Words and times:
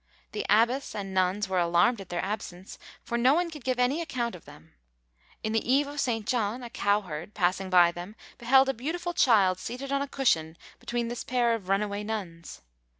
The 0.31 0.47
abbess 0.49 0.95
and 0.95 1.13
nuns 1.13 1.47
were 1.47 1.59
alarmed 1.59 2.01
at 2.01 2.09
their 2.09 2.23
absence, 2.25 2.79
for 3.03 3.19
no 3.19 3.35
one 3.35 3.51
could 3.51 3.63
give 3.63 3.77
any 3.77 4.01
account 4.01 4.33
of 4.33 4.45
them. 4.45 4.73
In 5.43 5.53
the 5.53 5.71
eve 5.71 5.85
of 5.85 5.99
St. 5.99 6.25
John, 6.25 6.63
a 6.63 6.71
cowherd, 6.71 7.35
passing 7.35 7.69
by 7.69 7.91
them, 7.91 8.15
beheld 8.39 8.67
a 8.67 8.73
beautiful 8.73 9.13
child 9.13 9.59
seated 9.59 9.91
on 9.91 10.01
a 10.01 10.07
cushion 10.07 10.57
between 10.79 11.07
this 11.07 11.23
pair 11.23 11.53
of 11.53 11.69
runaway 11.69 12.03
nuns. 12.03 12.63